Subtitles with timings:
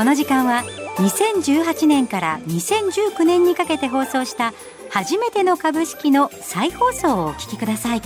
[0.00, 0.62] この時間は
[0.96, 4.54] 2018年から2019年にかけて放送した
[4.88, 8.02] 初めての株式の再放送をお聞きください。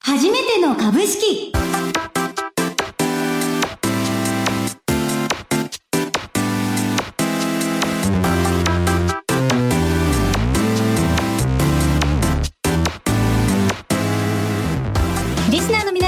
[0.00, 1.52] 初めての株式。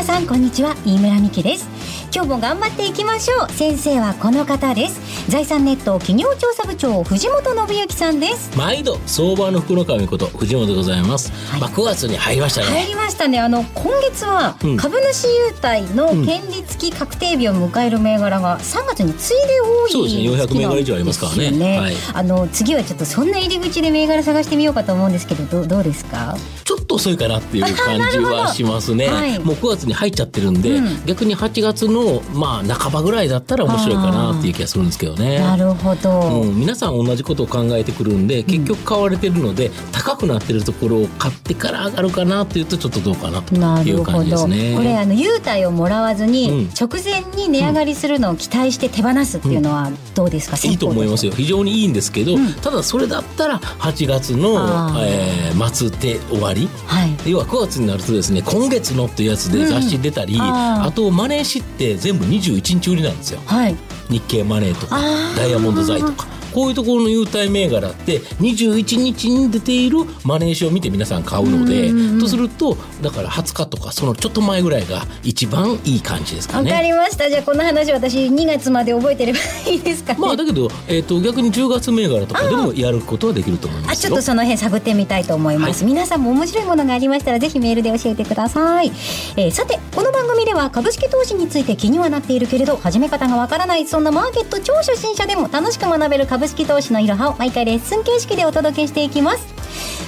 [0.03, 0.75] 皆さんこんにちは。
[0.84, 1.68] 飯村美希です。
[2.12, 3.53] 今日も頑張っていきましょう。
[3.53, 5.31] 先生はこの方です。
[5.31, 8.58] 財産ネット企業調査部長藤本信之さんです。
[8.58, 11.61] 毎度相場の福の神こと藤本でございます、はい。
[11.61, 12.67] まあ9月に入りましたね。
[12.80, 13.39] 入りましたね。
[13.39, 14.77] あの今月はうん。
[14.77, 20.22] 株主優待の権利付き確定日を迎える銘柄が3月に次いで多いそうですね。
[20.22, 21.79] 400銘柄以上ありますからね。
[21.79, 21.94] はい。
[22.13, 26.36] あの次はちょっとそんな入り口で銘柄探してみようかと思うんですけどどうどうですか？
[26.64, 31.07] ちょっと遅いかなっていう感じはしますね、 はいもう9月に入っちゃってるんで、うん。
[31.07, 35.39] 逆に8月のまあ半ばぐらいだったら面白いかなっていう気がするんですけどね。
[35.39, 44.75] なるほど、うん、皆さん同じことを考えてくるんで結局買われてるので、高くなってるところを買ってから上がるかなっていうとちょっとどうかなという感じですね。
[44.77, 46.70] これあの優待をもらわずに、うん。
[46.78, 51.33] 直前に値上がりするのを期待して手放すっていうのはどうですか、いいと思いますよ。
[51.33, 52.53] 非常にいいんですけど、うん。
[52.55, 54.53] ただそれだったら8月の
[55.00, 56.69] えー末で終わり。
[56.86, 57.31] はい。
[57.31, 60.42] 要は9月になるとですね今月のっていうやつで雑誌出たり、うん。
[60.42, 63.41] あとマネー誌って全部21日売りなんですよ。
[63.47, 63.77] はい。
[64.08, 65.00] 日経マネーとか
[65.36, 72.20] ダイヤモンド財とかこういうところの優待銘柄って21日に出ているマネー誌を見て皆さん買うので、うんうんうん。
[72.20, 76.70] とするとだから20日とかそのちょっと前ぐらいが一番いい感じですかわね。
[76.70, 77.28] かりました。
[77.28, 83.92] じゃあこの話私2月まで覚えてればいいですかね、まあだけど、えー、と逆に10月銘柄とかでもやることはできると思いますよ。
[83.92, 84.22] あちょっと。
[84.22, 88.92] その辺探ってみたいと思います、皆さんも面白いものがありましたらぜひメールで教えてください、
[89.37, 99.47] えーさてこの番組では株式投資について気にはなっているけれど始め方がわからないそんなマーケット超初心者でも楽しく学べる株式投資のいろはを毎回レッスン形式でお届けしていきます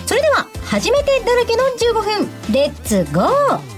[0.06, 3.74] それでは初めてだらけの15分レッツゴー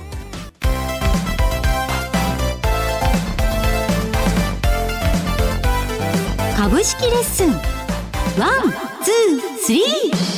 [6.56, 10.36] 株式レッスン one、two、three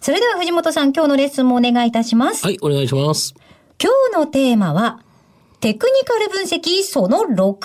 [0.00, 2.44] それでは藤本さん今日のレッスンもお願いいたします。
[2.44, 3.34] はいお願いします。
[3.82, 5.00] 今日のテーマは、
[5.60, 7.58] テクニカル分析その6、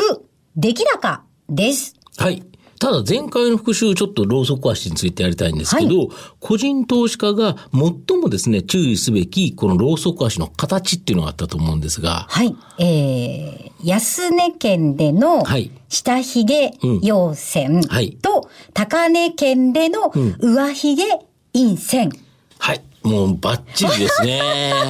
[0.55, 1.95] 出来高です。
[2.17, 2.43] はい。
[2.83, 6.09] ただ前回の復習ちょっとローソク足についてやりたいんですけど、
[6.41, 12.53] 個人投資家が最もですね、注意すべきこのローソク足の形っていうのがあったと思うんですが、はい。
[12.79, 21.05] えー、安値県でのはい下髭陽線はいと高値県での上髭
[21.53, 22.11] 陰線。
[22.59, 22.81] はい。
[23.03, 24.39] もうバッチリですね。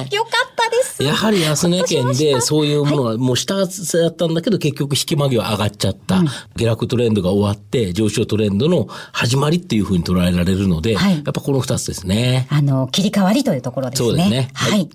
[0.12, 1.02] よかったです。
[1.02, 6.22] やはり安値県でそういうものはもう下だったんだけど結局引き間際上がっちゃった、
[6.56, 11.14] 下落トレンドが終わって上昇トレンドの始まりっていうふうに捉えられるので、はい。
[11.14, 12.46] やっぱこの二つですね。
[12.50, 14.08] あの、切り替わりというところですね。
[14.08, 14.50] そうですね。
[14.54, 14.70] は。
[14.70, 14.88] はい。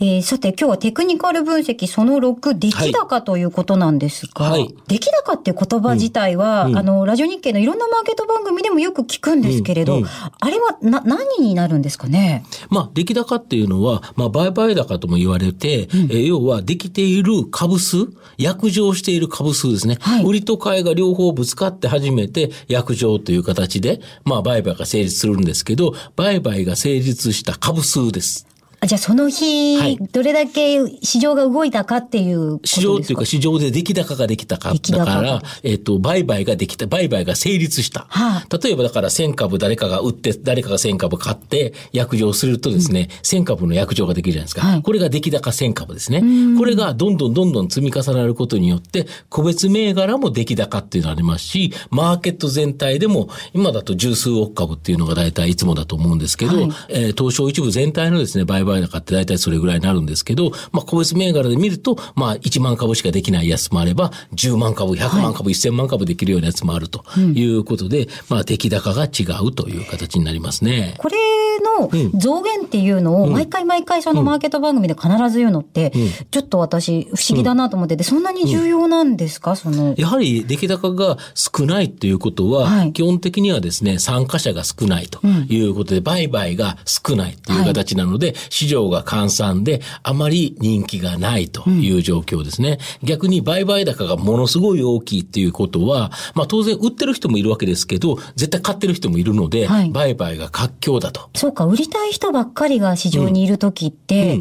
[0.00, 4.74] えーさて今日はテクニカル分析その6、出来高ということなんですが、はい。
[4.86, 10.02] 出来高っていう言葉自体は、あの、ラジオ日経のいろんなマーケット番組でもよく聞くんですけれど、うん。
[10.02, 10.08] うん。
[10.08, 12.44] あれはな、何になるんですかね？
[12.68, 19.96] まあ、出来高っていうのは、まあ、売買高とも言われて、えー要は、できている株数、約定している株数ですね。
[20.00, 28.46] はい売りと買いが両方ぶつかって初めて、約定という形で、まあ、売買が成立するんですけど、売買が成立した株数です。
[28.82, 29.98] あじゃあその日、はい。
[29.98, 34.72] どれだけ市場が動いたかっていう市場っていうか市場で出来高ができたか。
[34.72, 38.06] だから、えっ、と、売買ができた、売買が成立した。
[38.08, 44.62] は例えばだから1000株誰かが売って、誰かが1000株買って、約定するとですね、1000株の約定ができるじゃないですか。
[44.62, 44.82] はい。
[44.82, 46.22] これが出来高1000株ですね。
[46.56, 56.70] これがどんどんどんどん積み重なることによって、個別銘柄も出来高っていうのがありますし、マーケット全体でも、今だと十数億株っていうのが大体いつもだと思うんですけど、はい。
[56.88, 70.94] えー東証一部全体のですね、売買高って大体それぐらいになるんですけど、まあ、個別銘柄で見ると、まあ、1万株しかできないやつもあれば、10万株、100万株、1000万株できるようなやつもあるということで、まあ、出来高が違うという形になりますね。
[70.98, 71.16] これ
[71.60, 75.92] の増減っていうのを毎回毎回そのマーケット番組で必ず言うのって、
[76.30, 78.00] ちょっと私不思議だなと思って。
[78.00, 79.56] て、そんなに重要なんですか？
[79.56, 79.94] その。
[79.96, 82.92] やはり出来高が少ないということは、はい。
[82.92, 92.78] 基本的にはですね、参加者が少ないということで、売買が少ないという形なので、市場が換算であまり人気がないという状況ですね。
[93.02, 99.90] 逆に売買高がものすごい大きいっていうことは、まあ当然売ってる人もいるわけですけど、絶対買ってる人もいるので、はい。
[99.90, 101.28] 売買が活況だと。
[101.50, 104.40] うか、売りたい人ばっかりが市場にいる時って、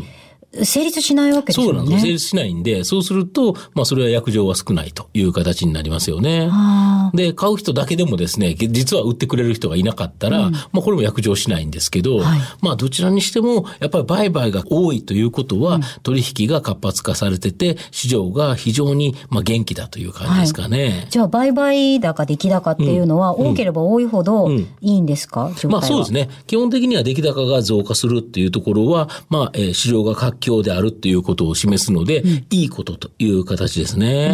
[0.64, 1.80] 成立しないわけですよね。
[1.80, 2.06] そうなんです。
[2.06, 6.50] 成立しないんで、そうすると、まあそれは約定は少ないという形になりますよね。
[7.14, 20.84] で、買う人だけでもですね、実は売ってくれる人がいなかったら、うん、まあこれも約定しないんですけど、はい、まあどちらにしても、やっぱり売買が多いということは、うん、取引が活発化されてて、市場が非常にまあ元気だという感じですかね。
[20.84, 26.30] はい、じゃあ売買高、出来高っていうのは、多ければ多いほどいいんですか、まあそうですね。
[26.48, 34.30] 基本的には出来高が増加するっていうところは、まあ、えー、市場が活況であるっていうことを示すので、うん、いいことという形ですね。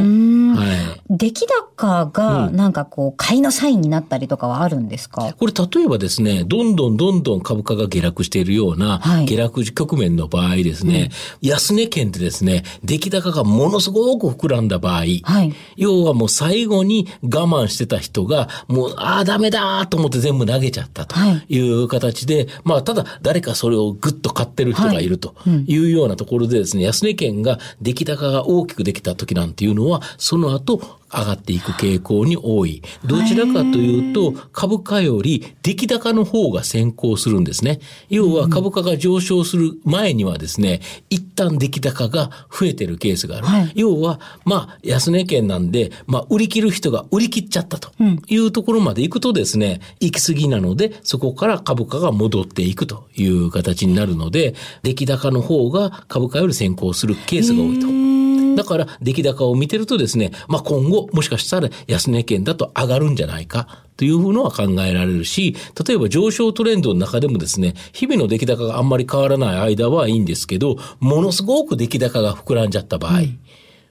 [0.56, 0.66] は
[1.10, 1.18] い。
[1.18, 1.48] 出来
[1.78, 11.10] 高が、なんかこう、買いのサインになったりとかはあるんですか、これ例えばですね、どんどんどんどん株価が下落しているような、下落局面の場合ですね、
[11.42, 21.16] うん、安値圏でですね、出来高がものすごく膨らんだ場合、はい、要はもう最後に我慢してた人が、もう、ああ、ダメだと思って全部投げちゃったと
[21.50, 21.66] い。
[21.66, 25.36] う形で、はい、まあ、ただ誰かそれをぐっと買ってる人がいると
[25.68, 25.78] い。
[25.78, 30.82] うようようなところでですね、安値圏が出来高が大きくできた時なんていうのは、その後、
[31.16, 32.82] 上がっていく傾向に多い。
[33.06, 37.80] どちらかというと、株価より出来高の方が先行するんですね。
[38.10, 43.48] 要は株価が上昇する前にはですね、一旦出来高が増えてるケースがある。
[43.48, 47.92] はい、要は、まあ、安値圏なんで、まあ、売り切る人が売り切っちゃったと
[48.28, 58.15] いうところまで行くとですね、行き過ぎなので、そこから株価が戻っていくという形になるので、出来高の方が株価より先行するケースが多いと。
[58.56, 65.56] だから出来高を見てるとですね、まあ今後もしかしたら安値圏だと上がるんじゃないかというのは考えられるし、
[65.88, 73.40] 例えば上昇トレンドの中でもですね、日々の出来高があんまり変わらない間はいいんですけど、ものすごく出来高が膨らんじゃった場合、うん。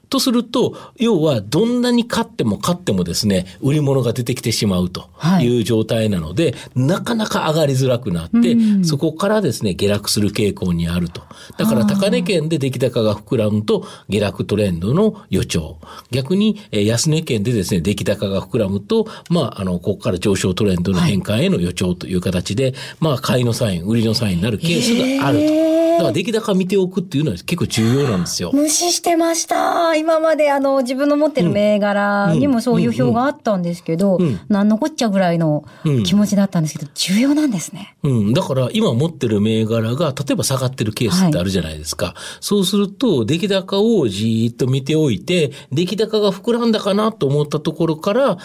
[0.08, 5.10] とすると、要はどんなに勝っても勝ってもですね、売り物が出てきてしまうと
[5.40, 11.22] いう状態なので、はい、なかなか上がりづらくなって、うん、そこからですね、下落する傾向にあると。
[11.58, 15.78] だから高値圏で出来高が膨らむと、下落トレンドの予兆。
[16.10, 25.83] 逆に、え安値圏でですね、出来高が膨らむと、まあ、あの、ここから上昇トレンドの変化への予兆という形で、はい、まあ、買いのサイン、売りのサインになるケースがあると。
[25.98, 28.50] だから出来高見ておくっていうのは結構重要なんですよ。
[28.52, 29.94] 無視してました。
[29.96, 34.18] 今まであの自分の持ってる銘柄にもそういう表があったんですけど、
[34.48, 35.64] 何のこっちゃぐらいの
[36.04, 37.96] 気持ちだったんですけど、重要なんですね。
[38.02, 38.32] うん。
[38.32, 42.06] だから今持ってる銘柄が例えば下がってるケースってあるじゃないですか。
[42.06, 48.38] はい、そうすると出来高をじーっと見ておいて、出来高が膨らんだかなと思ったところから、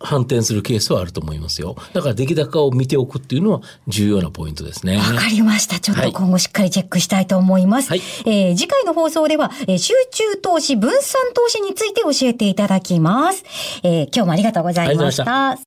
[0.00, 1.76] 反転するケースはあると思いますよ。
[1.92, 4.96] だから出来高を見ておくっていうのは重要なポイントですね。
[4.98, 5.80] わかりました。
[5.80, 7.90] ちょっと今後しっかりチェックしたいと思います。
[7.90, 13.44] はい、えー、次回の放送では、えー、集中投資、分散投資について教えていただきます。
[13.82, 15.58] えー、今日もありがとうございました。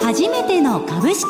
[0.00, 1.26] 初めての株式。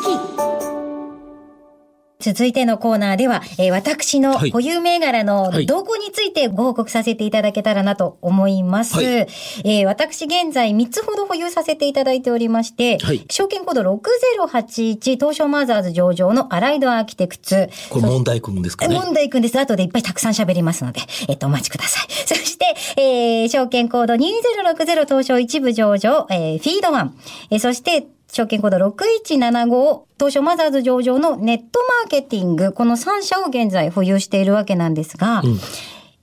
[2.19, 8.95] 続いてのコーナーでは、えー、私の保有銘柄の動向についてご報告させていただけたらなと思います。
[8.95, 17.69] はい、えー、私現在3つほど保有させていただいておりまして、はい、証券コード6081東証マザーズ上場のアライドアーキテクツ。
[17.91, 19.59] これ問題君ですかね問題君です。
[19.59, 22.07] 後でいっぱいたくさん喋りますので、えっ、と、お待ちください。
[22.25, 22.65] そして、
[22.97, 27.15] えー、証券コード2060東証一部上場、えー、フィードワン。
[27.51, 35.59] えー、そして、証券コード6175、東証マザーズ上場のネットマーケティング、この3社を現在保有しているわけなんですが、うん、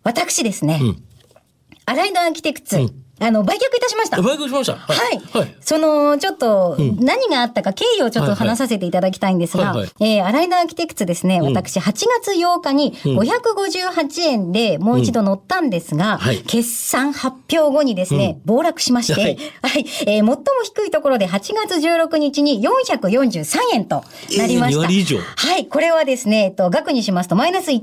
[0.03, 1.03] 私ですね、うん、
[1.87, 4.21] アライドアーキテクツ、うんあの、売却いたしました。
[4.21, 4.75] 売却しました。
[4.75, 5.21] はい。
[5.33, 5.56] はい。
[5.61, 24.05] その、ちょっと、何があったか経緯をちょっと話させていただきたいんですが、はいはい、えー、アライダーアーキテクツですね、私、8月8日に558円でもう一度乗ったんですが、はい、決算発表後にですね、暴落しまして、はい、はい、えー、最も低いところで8月16日に443円と
[24.37, 24.85] なりました。
[24.85, 25.19] えー、以上。
[25.19, 25.67] はい。
[25.67, 27.81] これはですね、えっと、額にしますと、マイナス1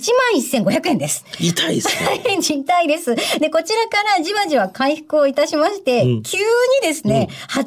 [0.53, 1.25] 万1500円です。
[1.39, 2.21] 痛いですね。
[2.61, 3.15] 痛いです。
[3.39, 6.43] で、こちらからじわじわ回復をいたしまして、うん、急に
[6.83, 7.65] ですね、うん、8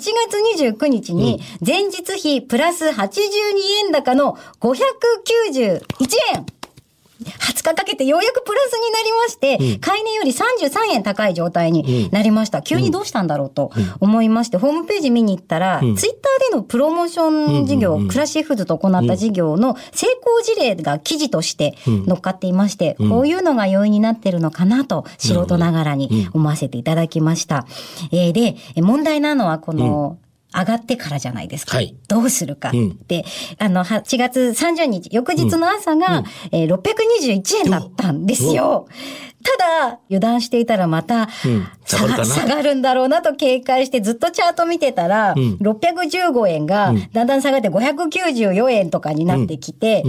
[0.57, 3.11] 月29日に前日比プラス82
[3.87, 5.81] 円高の591
[6.35, 6.47] 円
[7.25, 12.59] 20日かけてようやくプラスになりまして、うん、買い値より33円高い状態になりました。
[12.59, 27.67] うん、急にどうしたんだろうと思いまして、ホームページ見に行ったら、ツイッターでのプロモーション事業、クラシエフーズと行った事業の成功事例が記事として載っかっていまして、こういうのが要因になってるのかなと、素人ながらに思わせていただきました。
[28.13, 30.19] えー、で、問題なのはこの、
[30.55, 31.77] 上がってからじゃないですか。
[31.77, 32.73] はい、どうするかっ
[33.07, 33.25] て、
[33.61, 38.87] うん、あの、8月30日、翌日の朝が、うん、えー、621円だったんですよ。
[39.43, 41.29] ただ、油断していたらまた、
[41.85, 50.03] 下が下がるんだろうなと警戒して、ずっとチャート見てたら、うん、615円が、だんだん下がって594円とかになってきて、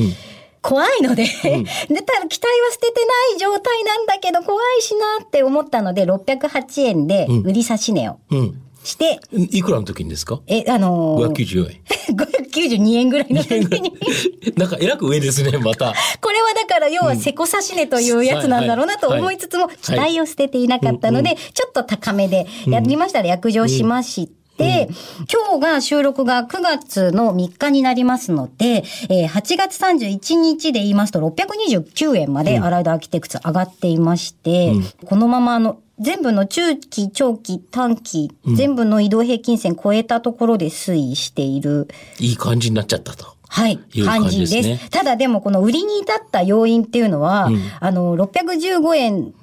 [0.65, 1.25] 怖いので、う
[1.57, 8.17] ん、 でただ期待は捨ててない状態なんだけど怖いしなって思ったので608円で売り差し値を。
[8.31, 9.19] うんして。
[9.31, 10.39] いくらの時にですか？
[10.47, 11.81] え、あのー、594円。
[12.55, 13.93] 592円ぐらいの時に。
[14.55, 15.93] なんか、えらく上ですね、また。
[16.21, 24.87] これはだから、要は、せこさし値というやつなんだろうなと思いつつも、期待を捨てていなかったので、ちょっと高めでやりましたら、約定しまして、で、
[25.19, 41.87] うん、今日が収録が9月の3日になりますので、えー、8月31日で言いますと629円までアライドアーキテクツ上がっていまして、うん、このままあの、全部の中期、長期、短期、うん、全部の移動平均線超えたところで推移している。
[42.19, 43.35] いい感じになっちゃったと。
[43.47, 44.89] はい、感じです。
[44.89, 47.49] ただでもこの売りに至った要因っていうのは、
[47.79, 49.33] あの、615円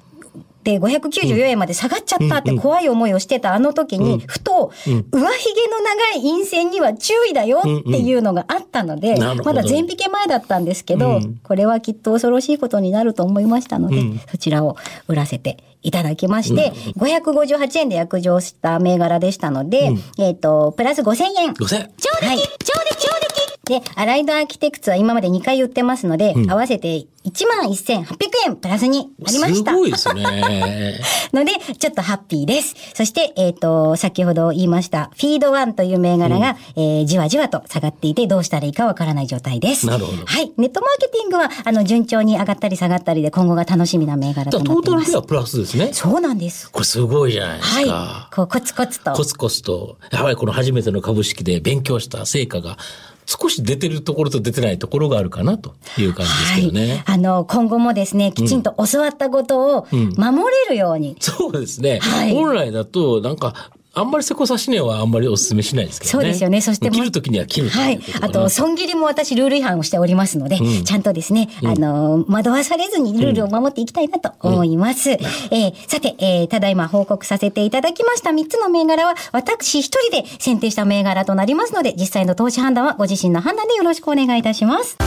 [0.63, 14.77] で594円まで下がっちゃったって怖い思いをしてたあの時に、ふと、上髭の長い陰線には注意だよっていうのがあったので、まだ全引け前だったんですけど、これはきっと恐ろしいことになると思いましたので、そちらを
[15.07, 21.53] 売らせていただきまして、558円で約定した銘柄でしたので、えっ、と、プラス5000円。
[21.53, 28.05] 5000円超でき、超でき、超できで、アライドアーキテクツは今まで2回言ってますので、合わせて1万1800
[28.47, 29.71] 円プラスになりました。
[29.71, 30.99] すごいですね。
[31.31, 32.75] ので、ちょっとハッピーです。
[32.93, 39.87] そして、えっ、ー、と、先ほど言いました、フィードワンという銘柄が、うん、えー、じわじわと下がっていて、どうしたらいいかわからない状態です。
[39.87, 40.25] なるほど。
[40.25, 40.51] はい。
[40.57, 44.83] ネットマーケティングは、あの、順調に上がったり下がったりで、今後が楽しみな銘柄となっています。
[44.83, 45.91] トータルではプラスですね。
[45.93, 46.69] そうなんです。
[46.69, 47.93] これすごいじゃないですか。
[47.93, 48.35] はい。
[48.35, 49.13] こう、コツコツと。
[49.13, 49.97] コツコツと。
[50.11, 52.77] やはりこの初めての株式で勉強した成果が、
[53.25, 57.03] 少し出てるところと出てないところがあるかなという感じですけどね。
[57.05, 61.09] はい、あの、今後もですね、きちんと教わったことを守れるように。
[61.09, 61.99] うんうん、そうですね。
[61.99, 66.23] はい、本来だと、なんか、あんまりセコ刺し値はあんまりお勧めしないですけどね。
[66.23, 66.61] そうですよね。
[66.61, 67.99] そして切るときには切るはい。
[68.21, 75.11] あと、損切りも私ルール違反をしておりますので、うん、ちゃんとですね、あの、惑わされずにルールを守っていきたいなと思います。
[75.11, 84.97] うん、えー、さて、えー、ただいま報告させていただきました3つの銘柄は、私一人で選定した銘柄となりますので、実際の投資判断はご自身の判断でよろしくお願いいたします。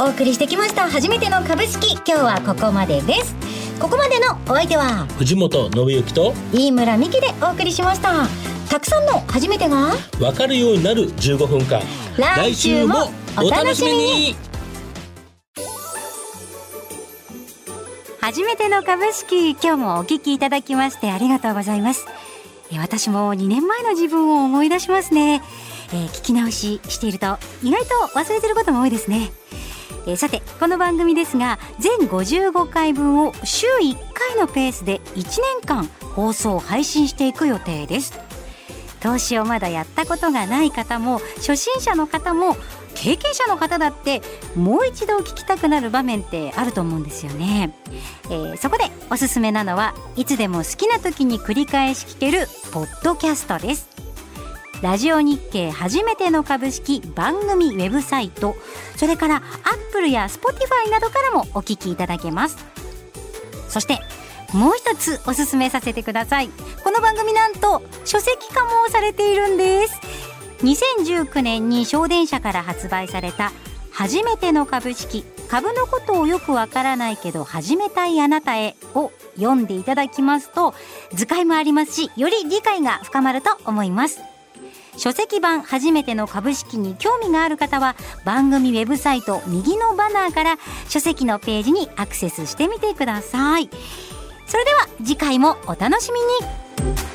[0.00, 0.90] お送りしてきました。
[0.90, 1.92] 初めての株式。
[1.92, 3.36] 今日はここまでです。
[3.78, 8.26] ここまでのお相手は藤本信之と飯村美希でお送りしました。
[8.68, 11.80] たくさんの初めてがわかるようになる15分間。
[12.16, 14.36] 来週もお楽しみに。
[18.20, 19.50] 初めての株式。
[19.50, 22.06] 今日もお聞きいただきましてありがとうございます。
[22.76, 25.42] 私も2年前の自分を思い出しますね、
[25.94, 29.30] えー、聞き直ししていると意外と忘れてることも多いですね。
[30.06, 35.84] えー、さてこの番組ですが全55回分を週1回のペースで1年間
[36.14, 38.18] 放送配信していく予定です。
[39.00, 42.56] 投資をまだやったことがない方も初心者の方も
[42.94, 44.22] 経験者の方だって
[44.56, 47.74] もう一度聞きたくなる場面ってあると思うんですよね、
[48.26, 53.93] えー、そこでおすすめなのはいつでも好きな時に繰り返し聞けるポッドキャストです。
[54.84, 58.54] ラジオ日経初めての株式番組ウェブサイト
[58.96, 59.42] それからアッ
[59.92, 62.58] プルや Spotify などからもお聞きいただけます。
[63.70, 64.00] そして
[64.52, 66.50] もう一つおすすめさせてください。
[66.84, 69.98] この番組なんと書籍化もされているんです。
[70.58, 73.52] 2019年に祥伝社から発売された
[73.90, 80.74] 初めての株式株のことをよくわからないけど始めたいあなたへを読んでいただきますと
[81.14, 84.33] 図解もありますしより理解が深まると思います。
[84.96, 90.56] 書籍版初めての株式に興味がある方は番組ウェブサイト右のバナーから
[90.88, 93.68] 書籍のページにアクセスしてみてください。
[94.46, 97.13] それでは次回もお楽しみに。